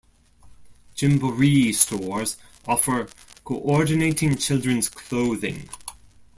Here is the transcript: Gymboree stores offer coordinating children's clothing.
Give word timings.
Gymboree 0.95 1.71
stores 1.75 2.37
offer 2.65 3.07
coordinating 3.43 4.35
children's 4.35 4.89
clothing. 4.89 5.69